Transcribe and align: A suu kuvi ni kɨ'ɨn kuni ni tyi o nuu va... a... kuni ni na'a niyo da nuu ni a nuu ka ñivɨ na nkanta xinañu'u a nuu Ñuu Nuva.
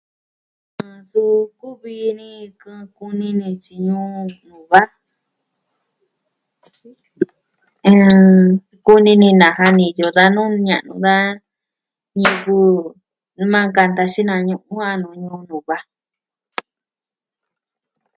A 0.83 0.85
suu 1.09 1.37
kuvi 1.59 1.95
ni 2.19 2.29
kɨ'ɨn 2.61 2.83
kuni 2.97 3.27
ni 3.39 3.49
tyi 3.63 3.75
o 4.01 4.03
nuu 4.47 4.63
va... 4.71 4.81
a... 7.91 7.91
kuni 8.85 9.13
ni 9.21 9.29
na'a 9.41 9.65
niyo 9.77 10.07
da 10.17 10.25
nuu 10.35 10.51
ni 10.63 10.69
a 10.77 10.79
nuu 10.85 10.99
ka 11.05 11.15
ñivɨ 12.19 12.57
na 13.51 13.59
nkanta 13.67 14.03
xinañu'u 14.13 14.73
a 14.89 14.91
nuu 15.01 15.15
Ñuu 15.21 15.39
Nuva. 15.47 15.77